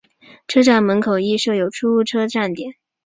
[0.47, 2.73] 车站门口亦设有出租车站点。